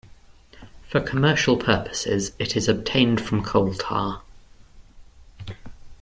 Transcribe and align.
For 0.89 0.99
commercial 0.99 1.57
purposes 1.57 2.31
it 2.39 2.57
is 2.57 2.67
obtained 2.67 3.21
from 3.21 3.43
coal 3.43 3.75
tar. 3.75 4.23